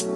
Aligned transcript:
Hello, 0.00 0.08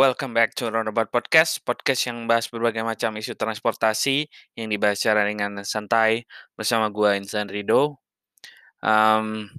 welcome 0.00 0.32
back 0.32 0.56
to 0.56 0.72
Roundabout 0.72 1.12
Podcast, 1.12 1.60
podcast 1.68 2.08
yang 2.08 2.24
bahas 2.24 2.48
berbagai 2.48 2.80
macam 2.80 3.12
isu 3.20 3.36
transportasi 3.36 4.24
yang 4.56 4.72
dibahas 4.72 5.04
secara 5.04 5.28
ringan 5.28 5.60
dan 5.60 5.68
santai 5.68 6.24
bersama 6.56 6.88
gue 6.88 7.20
Insan 7.20 7.52
Rido. 7.52 8.00
Um, 8.80 9.52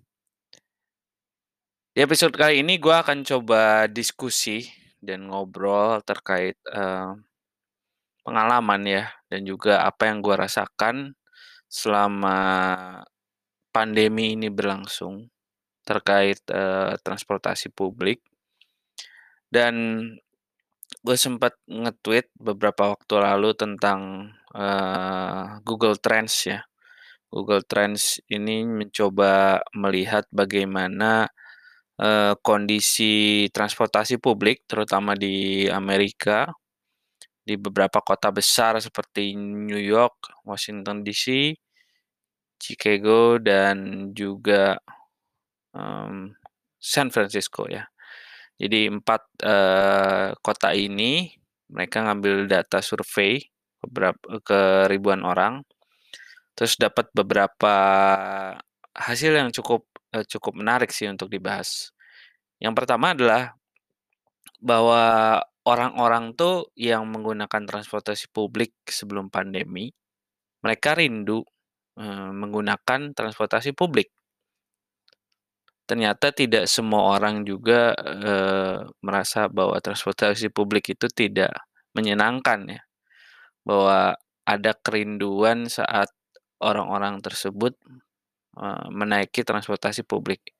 di 1.94 2.02
episode 2.02 2.34
kali 2.34 2.66
ini 2.66 2.82
gue 2.82 2.96
akan 2.98 3.21
coba 3.30 3.86
diskusi 3.86 4.66
dan 4.98 5.30
ngobrol 5.30 6.02
terkait 6.02 6.58
uh, 6.73 7.14
pengalaman 8.26 8.82
ya 8.89 9.21
dan 9.32 9.48
juga 9.48 9.88
apa 9.88 10.11
yang 10.11 10.20
gue 10.20 10.36
rasakan 10.36 11.16
selama 11.71 12.37
pandemi 13.71 14.36
ini 14.36 14.51
berlangsung 14.51 15.32
terkait 15.87 16.43
uh, 16.51 17.00
transportasi 17.00 17.71
publik 17.71 18.20
dan 19.47 19.75
gue 21.00 21.18
sempat 21.18 21.56
nge-tweet 21.65 22.29
beberapa 22.36 22.92
waktu 22.92 23.15
lalu 23.20 23.56
tentang 23.56 24.32
uh, 24.51 25.59
Google 25.64 25.95
Trends 25.98 26.36
ya. 26.48 26.59
Google 27.32 27.64
Trends 27.64 28.20
ini 28.28 28.68
mencoba 28.68 29.64
melihat 29.71 30.28
bagaimana 30.36 31.32
uh, 31.95 32.36
kondisi 32.44 33.48
transportasi 33.56 34.20
publik, 34.20 34.67
terutama 34.67 35.16
di 35.16 35.64
Amerika, 35.72 36.52
di 37.41 37.58
beberapa 37.58 38.00
kota 38.05 38.30
besar 38.30 38.77
seperti 38.77 39.33
New 39.38 39.81
York, 39.81 40.45
Washington 40.45 41.02
DC, 41.02 41.58
Chicago, 42.61 43.41
dan 43.41 44.09
juga 44.14 44.78
um, 45.73 46.30
San 46.78 47.09
Francisco 47.09 47.66
ya. 47.66 47.86
Jadi 48.61 48.86
empat 48.86 49.22
uh, 49.42 50.38
kota 50.45 50.70
ini 50.78 51.33
mereka 51.73 52.06
ngambil 52.06 52.45
data 52.45 52.78
survei 52.86 53.42
beberapa 53.81 54.38
ke 54.45 54.86
ribuan 54.86 55.26
orang, 55.26 55.66
terus 56.53 56.78
dapat 56.78 57.09
beberapa 57.17 57.73
hasil 58.94 59.33
yang 59.33 59.50
cukup 59.50 59.89
uh, 60.14 60.22
cukup 60.30 60.53
menarik 60.61 60.94
sih 60.94 61.09
untuk 61.09 61.33
dibahas. 61.33 61.89
Yang 62.61 62.73
pertama 62.78 63.17
adalah 63.17 63.58
bahwa 64.61 65.42
orang-orang 65.67 66.34
tuh 66.34 66.70
yang 66.73 67.06
menggunakan 67.09 67.67
transportasi 67.67 68.30
publik 68.34 68.73
sebelum 68.88 69.30
pandemi, 69.30 69.94
mereka 70.64 70.98
rindu 70.98 71.44
menggunakan 72.31 73.12
transportasi 73.14 73.76
publik 73.76 74.09
ternyata 75.92 76.32
tidak 76.32 76.72
semua 76.72 77.20
orang 77.20 77.44
juga 77.44 77.92
merasa 79.04 79.52
bahwa 79.52 79.76
transportasi 79.84 80.48
publik 80.48 80.95
itu 80.95 81.12
tidak 81.12 81.52
menyenangkan 81.92 82.80
ya. 82.80 82.82
Bahwa 83.67 84.16
ada 84.48 84.72
kerinduan 84.80 85.67
saat 85.67 86.08
orang-orang 86.64 87.20
tersebut 87.20 87.76
menaiki 88.88 89.44
transportasi 89.44 90.08
publik. 90.08 90.56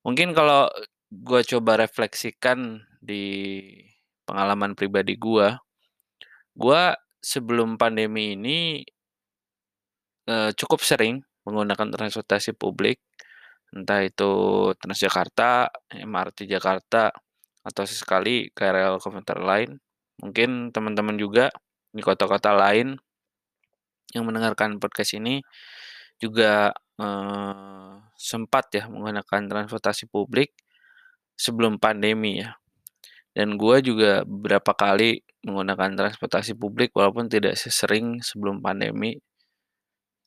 Mungkin 0.00 0.32
kalau 0.32 0.72
gue 1.12 1.40
coba 1.44 1.84
refleksikan 1.84 2.80
di 3.04 3.68
pengalaman 4.24 4.76
pribadi 4.76 5.16
gue, 5.16 5.48
gue 6.56 6.82
sebelum 7.20 7.80
pandemi 7.80 8.36
ini 8.36 8.84
uh, 10.28 10.50
cukup 10.52 10.80
sering 10.84 11.24
menggunakan 11.44 11.92
transportasi 11.92 12.56
publik 12.56 13.00
entah 13.74 14.06
itu 14.06 14.32
Transjakarta, 14.78 15.66
MRT 15.90 16.46
Jakarta, 16.46 17.10
atau 17.66 17.82
sesekali 17.82 18.54
KRL 18.54 19.02
komuter 19.02 19.42
lain. 19.42 19.82
Mungkin 20.22 20.70
teman-teman 20.70 21.18
juga 21.18 21.50
di 21.90 21.98
kota-kota 21.98 22.54
lain 22.54 22.94
yang 24.14 24.24
mendengarkan 24.30 24.78
podcast 24.78 25.18
ini 25.18 25.42
juga 26.22 26.70
eh, 27.02 27.92
sempat 28.14 28.70
ya 28.70 28.86
menggunakan 28.86 29.50
transportasi 29.50 30.06
publik 30.06 30.54
sebelum 31.34 31.82
pandemi 31.82 32.46
ya. 32.46 32.54
Dan 33.34 33.58
gue 33.58 33.76
juga 33.82 34.22
beberapa 34.22 34.72
kali 34.78 35.18
menggunakan 35.42 35.98
transportasi 35.98 36.54
publik 36.54 36.94
walaupun 36.94 37.26
tidak 37.26 37.58
sesering 37.58 38.22
sebelum 38.22 38.62
pandemi. 38.62 39.18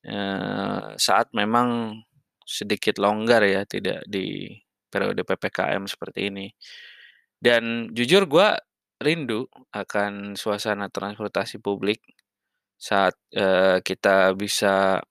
Eh, 0.08 0.88
saat 1.00 1.32
memang 1.32 2.00
sedikit 2.44 3.00
longgar 3.00 3.44
ya, 3.48 3.64
tidak 3.68 4.04
di 4.08 4.52
periode 4.92 5.24
PPKM 5.24 5.84
seperti 5.88 6.32
ini. 6.32 6.48
Dan 7.38 7.92
jujur 7.96 8.26
gue 8.28 8.48
rindu 8.98 9.46
akan 9.74 10.34
suasana 10.34 10.90
transportasi 10.90 11.62
publik 11.62 12.02
saat 12.78 13.14
uh, 13.38 13.82
kita 13.82 14.38
bisa 14.38 15.02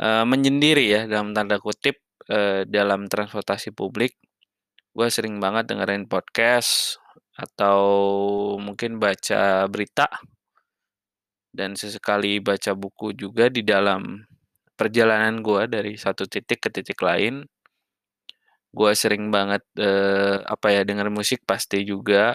uh, 0.00 0.24
menyendiri 0.24 0.84
ya 0.88 1.02
dalam 1.08 1.32
tanda 1.32 1.56
kutip 1.60 2.00
uh, 2.28 2.64
dalam 2.68 3.08
transportasi 3.08 3.72
publik. 3.76 4.16
Gue 4.90 5.06
sering 5.06 5.38
banget 5.38 5.70
dengerin 5.70 6.10
podcast 6.10 6.98
atau 7.38 7.78
mungkin 8.58 8.98
baca 8.98 9.64
berita 9.70 10.10
dan 11.50 11.74
sesekali 11.74 12.38
baca 12.38 12.74
buku 12.74 13.14
juga 13.14 13.50
di 13.50 13.62
dalam 13.62 14.22
perjalanan 14.74 15.42
gue 15.42 15.62
dari 15.70 15.92
satu 15.94 16.26
titik 16.26 16.66
ke 16.66 16.68
titik 16.74 16.98
lain. 17.02 17.46
Gue 18.70 18.92
sering 18.94 19.30
banget 19.34 19.62
eh, 19.78 20.42
apa 20.46 20.74
ya 20.74 20.82
denger 20.86 21.10
musik 21.10 21.42
pasti 21.46 21.82
juga. 21.86 22.34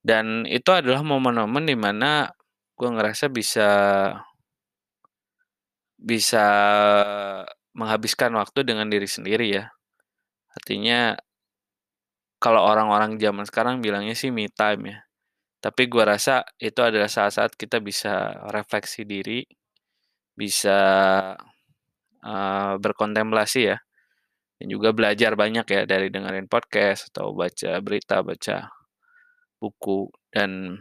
Dan 0.00 0.48
itu 0.48 0.70
adalah 0.72 1.04
momen-momen 1.04 1.68
di 1.68 1.76
mana 1.76 2.30
gue 2.78 2.88
ngerasa 2.88 3.28
bisa 3.28 3.70
bisa 6.00 6.46
menghabiskan 7.76 8.32
waktu 8.34 8.64
dengan 8.64 8.88
diri 8.88 9.06
sendiri 9.06 9.46
ya. 9.52 9.68
Artinya 10.56 11.14
kalau 12.40 12.64
orang-orang 12.64 13.20
zaman 13.20 13.44
sekarang 13.44 13.84
bilangnya 13.84 14.16
sih 14.16 14.32
me 14.32 14.48
time 14.48 14.96
ya. 14.96 14.98
Tapi 15.60 15.82
gue 15.92 16.04
rasa 16.08 16.40
itu 16.56 16.80
adalah 16.80 17.12
saat-saat 17.12 17.52
kita 17.52 17.84
bisa 17.84 18.32
refleksi 18.48 19.04
diri 19.04 19.44
bisa 20.32 20.80
uh, 22.24 22.74
berkontemplasi 22.80 23.60
ya. 23.68 23.78
Dan 24.56 24.72
juga 24.72 24.92
belajar 24.96 25.36
banyak 25.36 25.66
ya 25.68 25.82
dari 25.84 26.08
dengerin 26.08 26.48
podcast 26.48 27.12
atau 27.12 27.36
baca 27.36 27.76
berita 27.84 28.24
baca 28.24 28.72
buku. 29.60 30.08
Dan 30.32 30.80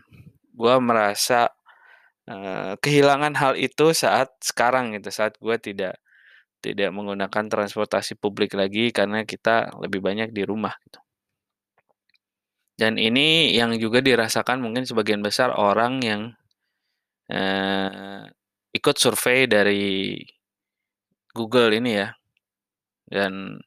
gue 0.56 0.75
merasa 0.80 1.52
uh, 2.31 2.80
kehilangan 2.80 3.36
hal 3.36 3.53
itu 3.59 3.92
saat 3.92 4.31
sekarang 4.40 4.96
gitu 4.96 5.12
saat 5.12 5.36
gue 5.36 5.56
tidak 5.59 6.00
tidak 6.59 6.92
menggunakan 6.92 7.52
transportasi 7.52 8.19
publik 8.19 8.56
lagi 8.56 8.92
karena 8.92 9.24
kita 9.24 9.75
lebih 9.80 10.03
banyak 10.03 10.31
di 10.36 10.44
rumah 10.44 10.75
gitu 10.88 11.00
dan 12.80 12.96
ini 12.96 13.52
yang 13.52 13.76
juga 13.76 14.00
dirasakan 14.00 14.64
mungkin 14.64 14.88
sebagian 14.88 15.20
besar 15.20 15.52
orang 15.52 16.00
yang 16.00 16.22
uh, 17.28 18.24
ikut 18.72 18.96
survei 18.96 19.52
dari 19.52 20.16
Google 21.36 21.76
ini 21.76 21.92
ya. 22.00 22.10
Dan 23.04 23.60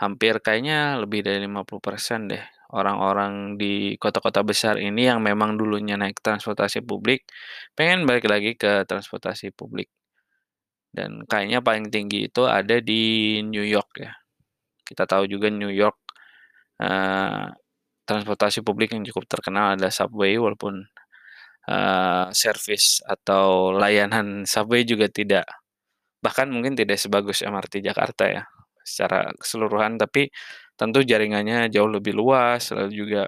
hampir 0.00 0.40
kayaknya 0.40 0.96
lebih 0.96 1.20
dari 1.20 1.44
50% 1.44 2.32
deh 2.32 2.44
orang-orang 2.72 3.60
di 3.60 4.00
kota-kota 4.00 4.40
besar 4.40 4.80
ini 4.80 5.04
yang 5.04 5.20
memang 5.20 5.60
dulunya 5.60 6.00
naik 6.00 6.24
transportasi 6.24 6.80
publik 6.80 7.28
pengen 7.76 8.08
balik 8.08 8.24
lagi 8.32 8.56
ke 8.56 8.88
transportasi 8.88 9.52
publik. 9.52 9.92
Dan 10.88 11.28
kayaknya 11.28 11.60
paling 11.60 11.92
tinggi 11.92 12.32
itu 12.32 12.48
ada 12.48 12.80
di 12.80 13.40
New 13.44 13.64
York 13.64 14.00
ya. 14.00 14.12
Kita 14.88 15.04
tahu 15.04 15.28
juga 15.28 15.52
New 15.52 15.72
York 15.72 15.96
uh, 16.80 17.48
transportasi 18.12 18.60
publik 18.60 18.92
yang 18.92 19.04
cukup 19.08 19.24
terkenal 19.28 19.74
ada 19.76 19.88
subway 19.88 20.36
walaupun 20.36 20.86
uh, 21.68 22.28
service 22.34 23.00
atau 23.04 23.74
layanan 23.74 24.44
subway 24.48 24.84
juga 24.86 25.08
tidak 25.08 25.46
bahkan 26.22 26.46
mungkin 26.48 26.78
tidak 26.78 27.02
sebagus 27.02 27.42
MRT 27.42 27.82
Jakarta 27.82 28.24
ya 28.30 28.42
secara 28.86 29.30
keseluruhan. 29.38 29.98
Tapi 29.98 30.30
tentu 30.78 31.02
jaringannya 31.02 31.68
jauh 31.70 31.90
lebih 31.90 32.14
luas 32.16 32.70
lalu 32.74 32.90
juga 32.94 33.22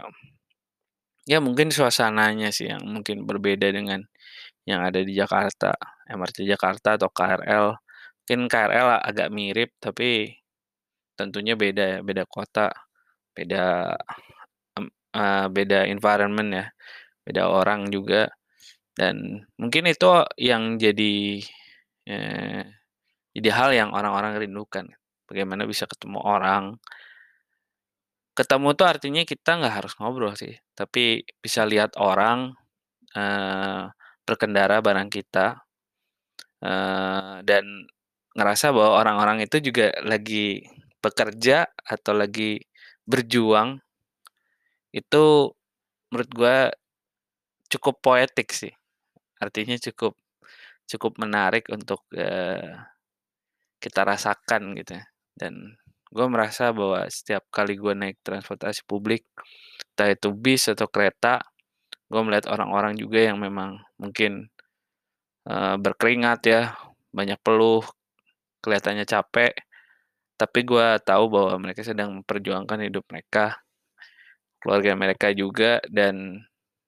ya 1.28 1.38
mungkin 1.40 1.72
suasananya 1.72 2.50
sih 2.52 2.68
yang 2.72 2.82
mungkin 2.84 3.24
berbeda 3.28 3.68
dengan 3.72 4.00
yang 4.68 4.80
ada 4.84 5.00
di 5.02 5.12
Jakarta. 5.16 5.74
MRT 6.04 6.44
Jakarta 6.44 7.00
atau 7.00 7.08
KRL 7.08 7.66
mungkin 8.24 8.40
KRL 8.48 8.88
agak 9.04 9.28
mirip 9.32 9.72
tapi 9.80 10.36
tentunya 11.16 11.54
beda 11.56 11.84
ya 11.96 11.98
beda 12.04 12.24
kota 12.28 12.68
beda 13.36 13.94
uh, 15.14 15.46
beda 15.50 15.86
environment 15.88 16.50
ya 16.52 16.66
beda 17.26 17.44
orang 17.50 17.88
juga 17.92 18.30
Dan 18.98 19.42
mungkin 19.58 19.88
itu 19.88 20.06
yang 20.38 20.76
jadi, 20.76 21.40
eee, 22.08 22.62
jadi 23.36 23.50
hal 23.54 23.70
yang 23.74 23.90
orang-orang 23.94 24.38
rindukan, 24.42 24.86
bagaimana 25.30 25.64
bisa 25.66 25.84
ketemu 25.90 26.20
orang. 26.22 26.78
Ketemu 28.38 28.68
tuh 28.78 28.86
artinya 28.92 29.22
kita 29.32 29.50
nggak 29.58 29.74
harus 29.78 29.92
ngobrol 29.98 30.34
sih, 30.42 30.54
tapi 30.78 31.22
bisa 31.44 31.62
lihat 31.72 31.94
orang, 32.10 32.38
eee, 33.18 33.82
berkendara 34.26 34.76
bareng 34.86 35.10
kita, 35.12 35.46
dan 37.44 37.64
ngerasa 38.34 38.74
bahwa 38.74 38.92
orang-orang 39.00 39.38
itu 39.46 39.62
juga 39.62 39.94
lagi 40.02 40.64
bekerja 41.02 41.68
atau 41.86 42.12
lagi 42.16 42.58
berjuang. 43.06 43.78
Itu 44.94 45.50
menurut 46.12 46.30
gua 46.34 46.56
cukup 47.72 48.00
poetik 48.04 48.50
sih, 48.54 48.72
artinya 49.42 49.76
cukup 49.78 50.14
cukup 50.90 51.14
menarik 51.22 51.66
untuk, 51.72 52.04
eee, 52.16 52.76
kita 53.82 54.02
rasakan 54.06 54.74
gitu 54.80 54.98
ya. 55.00 55.04
Dan 55.36 55.76
gua 56.14 56.26
merasa 56.32 56.70
bahwa 56.74 57.06
setiap 57.12 57.46
kali 57.54 57.76
gua 57.80 57.94
naik 57.98 58.20
transportasi 58.26 58.84
publik, 58.88 59.26
entah 59.94 60.10
itu 60.12 60.30
bis 60.34 60.68
atau 60.72 60.86
kereta, 60.90 61.42
gua 62.12 62.22
melihat 62.26 62.50
orang-orang 62.54 62.94
juga 63.00 63.20
yang 63.24 63.38
memang 63.42 63.80
mungkin, 64.00 64.48
eee, 65.48 65.76
berkeringat 65.80 66.40
ya, 66.48 66.62
banyak 67.14 67.38
peluh, 67.44 67.84
kelihatannya 68.64 69.06
capek, 69.08 69.52
tapi 70.40 70.60
gua 70.68 70.98
tahu 71.02 71.30
bahwa 71.32 71.54
mereka 71.62 71.82
sedang 71.86 72.12
memperjuangkan 72.22 72.80
hidup 72.90 73.04
mereka, 73.12 73.58
keluarga 74.64 74.96
mereka 74.98 75.28
juga, 75.36 75.78
dan 75.92 76.40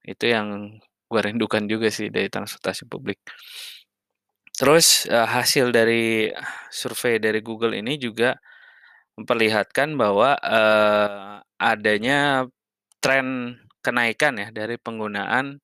itu 0.09 0.25
yang 0.33 0.81
gua 1.13 1.23
rindukan 1.29 1.65
juga 1.71 1.89
sih 1.93 2.09
dari 2.11 2.29
transportasi 2.33 2.89
publik. 2.91 3.21
Terus, 4.57 5.05
eee, 5.11 5.27
hasil 5.37 5.69
dari 5.75 6.31
survei 6.73 7.19
dari 7.21 7.41
Google 7.45 7.77
ini 7.77 7.99
juga 8.01 8.37
memperlihatkan 9.19 9.95
bahwa, 9.99 10.37
eee, 10.41 11.35
adanya 11.61 12.47
tren 13.03 13.59
kenaikan 13.85 14.35
ya 14.43 14.49
dari 14.55 14.77
penggunaan, 14.81 15.61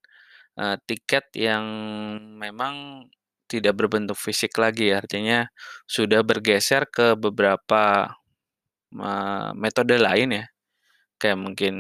eee, 0.60 0.76
tiket 0.88 1.26
yang 1.38 1.64
memang 2.40 3.06
tidak 3.50 3.74
berbentuk 3.78 4.16
fisik 4.18 4.56
lagi, 4.60 4.90
artinya 4.94 5.46
sudah 5.88 6.22
bergeser 6.26 6.88
ke 6.90 7.14
beberapa, 7.18 8.12
eee, 8.94 9.50
metode 9.58 9.96
lain 10.00 10.30
ya, 10.42 10.46
kayak 11.22 11.38
mungkin, 11.44 11.74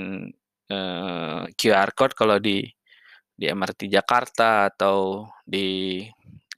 eee, 0.70 1.42
QR 1.58 1.90
Code 1.98 2.14
kalau 2.20 2.36
di 2.46 2.58
di 3.40 3.46
MRT 3.50 3.80
Jakarta 3.96 4.70
atau 4.70 5.26
di 5.54 5.66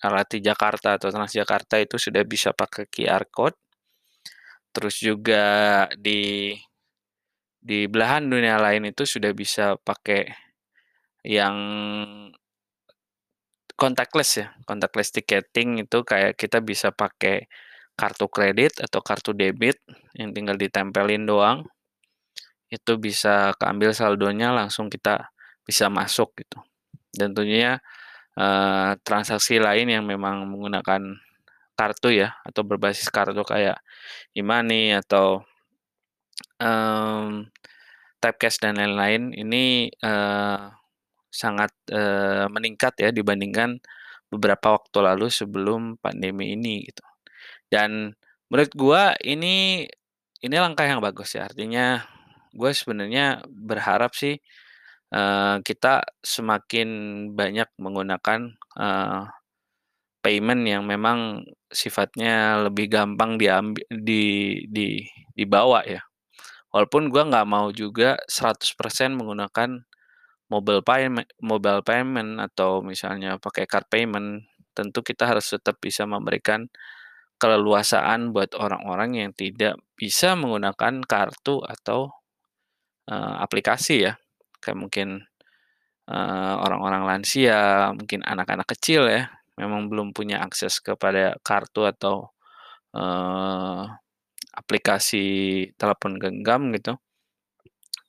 LRT 0.04 0.34
Jakarta 0.44 0.88
atau 1.00 1.08
Transjakarta 1.14 1.76
itu 1.80 1.96
sudah 2.04 2.22
bisa 2.28 2.50
pakai 2.60 2.84
QR 2.94 3.24
Code. 3.36 3.56
Terus 4.74 4.96
juga 4.98 5.44
di 5.94 6.50
di 7.58 7.88
belahan 7.88 8.28
dunia 8.28 8.56
lain 8.60 8.92
itu 8.92 9.02
sudah 9.08 9.32
bisa 9.32 9.74
pakai 9.80 10.28
yang 11.24 11.56
contactless 13.80 14.30
ya, 14.40 14.46
contactless 14.68 15.10
ticketing 15.16 15.82
itu 15.84 15.98
kayak 16.10 16.32
kita 16.38 16.58
bisa 16.70 16.88
pakai 16.94 17.36
kartu 18.00 18.26
kredit 18.30 18.72
atau 18.82 19.00
kartu 19.08 19.30
debit 19.34 19.78
yang 20.18 20.30
tinggal 20.36 20.56
ditempelin 20.58 21.24
doang. 21.26 21.58
Itu 22.74 22.98
bisa 22.98 23.54
keambil 23.60 23.90
saldonya 23.94 24.50
langsung 24.56 24.90
kita 24.90 25.30
bisa 25.68 25.86
masuk 25.92 26.34
gitu. 26.42 26.58
Dan 27.14 27.32
tentunya, 27.36 27.78
eee, 28.38 28.92
transaksi 29.06 29.58
lain 29.62 29.88
yang 29.92 30.04
memang 30.08 30.46
menggunakan 30.50 31.02
kartu 31.78 32.10
ya 32.14 32.34
atau 32.46 32.62
berbasis 32.66 33.08
kartu 33.12 33.42
kayak 33.46 33.78
e-money 34.36 34.94
atau, 34.96 35.42
mmm, 36.62 37.48
tap 38.22 38.36
cash 38.42 38.58
dan 38.62 38.76
lain-lain 38.80 39.32
ini, 39.36 39.90
eee, 39.92 40.60
sangat, 41.32 41.72
eee, 41.92 42.46
meningkat 42.52 42.94
ya 43.00 43.10
dibandingkan 43.14 43.78
beberapa 44.32 44.76
waktu 44.80 44.98
lalu 45.04 45.28
sebelum 45.32 45.96
pandemi 46.02 46.54
ini 46.58 46.86
gitu. 46.90 47.04
Dan 47.72 48.14
menurut 48.52 48.72
gua 48.78 49.02
ini 49.24 49.86
ini 50.44 50.56
langkah 50.60 50.86
yang 50.88 51.00
bagus 51.04 51.34
ya, 51.38 51.48
artinya 51.50 52.02
gue 52.56 52.72
sebenarnya 52.74 53.42
berharap 53.50 54.14
sih, 54.16 54.38
eee, 55.14 55.56
kita 55.66 56.04
semakin 56.24 56.88
banyak 57.36 57.68
menggunakan, 57.80 58.40
eee, 58.78 59.22
payment 60.24 60.62
yang 60.68 60.84
memang 60.88 61.44
sifatnya 61.72 62.66
lebih 62.70 62.88
gampang 62.92 63.36
diambi 63.40 63.82
di 63.90 64.24
di 64.70 65.02
dibawa 65.36 65.82
ya. 65.88 66.02
Walaupun 66.74 67.08
gua 67.12 67.26
nggak 67.30 67.48
mau 67.50 67.68
juga 67.74 68.16
100% 68.30 69.14
menggunakan 69.18 69.82
mobile 70.52 70.82
payme 70.86 71.24
mobile 71.42 71.82
payment 71.86 72.38
atau 72.42 72.82
misalnya 72.84 73.36
pakai 73.42 73.66
card 73.70 73.88
payment, 73.92 74.46
tentu 74.76 75.00
kita 75.06 75.26
harus 75.30 75.48
tetap 75.52 75.78
bisa 75.82 76.04
memberikan 76.08 76.68
keleluasaan 77.42 78.32
buat 78.36 78.54
orang-orang 78.58 79.18
yang 79.26 79.32
tidak 79.36 79.76
bisa 79.98 80.34
menggunakan 80.38 81.02
kartu 81.06 81.60
atau, 81.66 82.10
eee, 83.10 83.34
aplikasi 83.44 83.96
ya. 84.10 84.12
Kayak 84.62 84.78
mungkin, 84.82 85.08
eee, 86.10 86.54
orang-orang 86.64 87.04
lansia, 87.08 87.92
mungkin 87.98 88.20
anak-anak 88.26 88.68
kecil 88.76 89.08
ya, 89.10 89.30
memang 89.60 89.88
belum 89.92 90.12
punya 90.16 90.42
akses 90.44 90.80
kepada 90.84 91.36
kartu 91.46 91.86
atau, 91.88 92.30
eee, 92.96 93.82
aplikasi 94.56 95.26
telepon 95.80 96.18
genggam 96.22 96.70
gitu. 96.76 96.96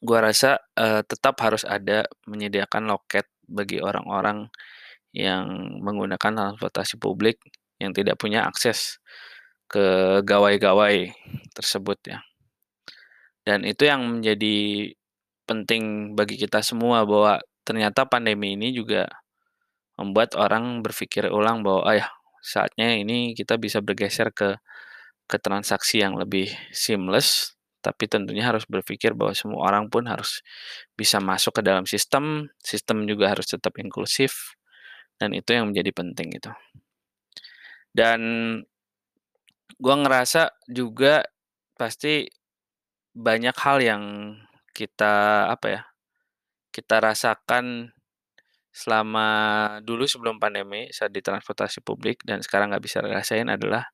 Gua 0.04 0.20
rasa, 0.28 0.60
eee, 0.78 1.02
tetap 1.08 1.36
harus 1.46 1.64
ada 1.68 2.06
menyediakan 2.30 2.84
loket 2.92 3.28
bagi 3.48 3.80
orang-orang 3.84 4.48
yang 5.16 5.46
menggunakan 5.84 6.34
transportasi 6.36 6.96
publik 7.02 7.38
yang 7.82 7.92
tidak 7.96 8.18
punya 8.22 8.46
akses 8.50 9.00
ke 9.72 10.20
gawai-gawai 10.26 11.12
tersebut 11.58 12.00
ya. 12.08 12.20
Dan 13.46 13.62
itu 13.64 13.86
yang 13.86 14.02
menjadi 14.10 14.90
penting 15.46 16.14
bagi 16.18 16.36
kita 16.42 16.66
semua 16.66 17.06
bahwa 17.06 17.38
ternyata 17.62 18.10
pandemi 18.10 18.58
ini 18.58 18.74
juga 18.74 19.06
membuat 20.00 20.36
orang 20.40 20.82
berpikir 20.86 21.30
ulang 21.32 21.62
bahwa, 21.66 21.82
"Oh 21.88 21.96
ya, 21.96 22.08
saatnya 22.44 22.98
ini 23.00 23.34
kita 23.38 23.56
bisa 23.62 23.80
bergeser 23.86 24.32
ke 24.36 24.58
ke 25.30 25.38
transaksi 25.42 26.02
yang 26.04 26.18
lebih 26.20 26.50
seamless," 26.74 27.56
tapi 27.86 28.10
tentunya 28.10 28.46
harus 28.50 28.66
berpikir 28.70 29.14
bahwa 29.18 29.34
semua 29.38 29.62
orang 29.70 29.88
pun 29.94 30.06
harus 30.10 30.42
bisa 30.98 31.20
masuk 31.24 31.62
ke 31.62 31.64
dalam 31.66 31.86
sistem, 31.90 32.50
sistem 32.64 33.06
juga 33.10 33.32
harus 33.34 33.46
tetap 33.50 33.78
inklusif, 33.82 34.58
dan 35.22 35.34
itu 35.38 35.54
yang 35.56 35.72
menjadi 35.74 35.92
penting 35.96 36.28
gitu. 36.38 36.52
Dan 37.96 38.22
gua 39.80 39.96
ngerasa 40.00 40.52
juga 40.72 41.24
pasti 41.76 42.28
banyak 43.16 43.56
hal 43.64 43.80
yang 43.80 44.04
kita, 44.76 45.48
apa 45.52 45.68
ya, 45.72 45.82
kita 46.76 47.02
rasakan 47.04 47.92
selama 48.76 49.28
dulu 49.84 50.06
sebelum 50.10 50.38
pandemi 50.42 50.88
saat 50.94 51.12
di 51.16 51.22
transportasi 51.24 51.82
publik 51.86 52.22
dan 52.28 52.42
sekarang 52.46 52.72
nggak 52.74 52.84
bisa 52.86 53.00
rasain 53.04 53.48
adalah 53.52 53.88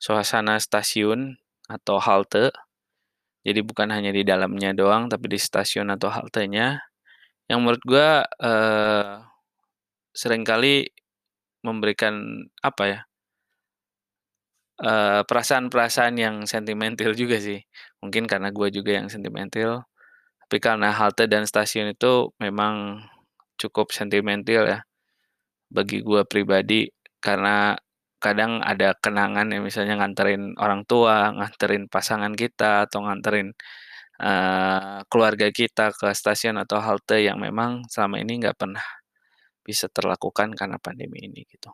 suasana 0.00 0.58
stasiun 0.62 1.36
atau 1.70 1.98
halte. 2.02 2.52
Jadi 3.46 3.60
bukan 3.64 3.90
hanya 3.94 4.12
di 4.14 4.22
dalamnya 4.26 4.72
doang, 4.76 5.08
tapi 5.12 5.30
di 5.32 5.38
stasiun 5.40 5.90
atau 5.94 6.10
haltenya, 6.12 6.80
yang 7.50 7.62
menurut 7.64 7.82
gua, 7.86 8.24
eee, 8.42 9.22
sering 10.16 10.44
kali 10.46 10.88
memberikan, 11.66 12.46
apa 12.64 12.84
ya 12.88 13.00
eee, 14.80 15.22
perasaan-perasaan 15.28 16.14
yang 16.20 16.36
sentimental 16.48 17.12
juga 17.16 17.38
sih. 17.42 17.60
Mungkin 18.04 18.26
karena 18.30 18.50
gua 18.54 18.68
juga 18.72 18.96
yang 18.98 19.08
sentimental, 19.12 19.84
tapi 20.46 20.58
karena 20.62 20.92
halte 20.94 21.26
dan 21.30 21.44
stasiun 21.48 21.94
itu 21.96 22.32
memang 22.42 23.04
cukup 23.60 23.90
sentimental 23.94 24.64
ya, 24.68 24.80
bagi 25.72 26.00
gua 26.04 26.24
pribadi. 26.28 26.88
Karena 27.22 27.74
kadang 28.22 28.60
ada 28.64 28.94
kenangan 28.98 29.48
ya 29.52 29.60
misalnya 29.62 29.96
nganterin 30.02 30.56
orang 30.60 30.84
tua, 30.88 31.30
nganterin 31.36 31.86
pasangan 31.92 32.32
kita, 32.36 32.88
atau 32.90 33.04
nganterin, 33.06 33.52
eee, 34.22 34.98
keluarga 35.12 35.48
kita 35.54 35.92
ke 35.96 36.10
stasiun 36.16 36.56
atau 36.62 36.80
halte 36.84 37.20
yang 37.24 37.38
memang 37.42 37.84
selama 37.92 38.20
ini 38.22 38.40
nggak 38.42 38.56
pernah 38.60 38.84
bisa 39.66 39.88
terlakukan 39.92 40.54
karena 40.58 40.78
pandemi 40.82 41.24
ini 41.28 41.44
gitu. 41.50 41.70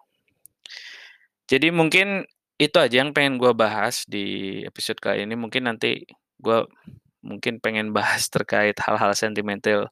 Jadi 1.50 1.68
mungkin 1.74 2.22
itu 2.62 2.76
aja 2.78 3.02
yang 3.02 3.10
pengen 3.10 3.42
gue 3.42 3.50
bahas 3.58 4.06
di 4.06 4.60
episode 4.62 5.02
kali 5.02 5.26
ini. 5.26 5.34
Mungkin 5.34 5.66
nanti 5.66 6.06
gue 6.38 6.58
mungkin 7.22 7.58
pengen 7.58 7.90
bahas 7.98 8.30
terkait 8.30 8.78
hal-hal 8.78 9.12
sentimental 9.18 9.90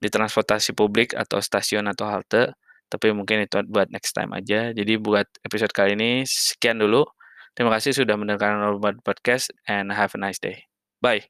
di 0.00 0.08
transportasi 0.08 0.72
publik 0.72 1.12
atau 1.12 1.38
stasiun 1.44 1.84
atau 1.92 2.08
halte. 2.08 2.56
Tapi 2.88 3.10
mungkin 3.12 3.44
itu 3.44 3.60
buat 3.68 3.90
next 3.92 4.14
time 4.16 4.32
aja. 4.32 4.72
Jadi 4.72 4.96
buat 4.96 5.26
episode 5.44 5.74
kali 5.74 5.98
ini 5.98 6.24
sekian 6.24 6.80
dulu. 6.80 7.04
Terima 7.56 7.72
kasih 7.72 7.92
sudah 7.96 8.16
mendengarkan 8.20 8.62
Robot 8.62 9.00
Podcast 9.04 9.52
and 9.68 9.92
have 9.92 10.12
a 10.14 10.20
nice 10.20 10.40
day. 10.40 10.64
Bye. 11.00 11.28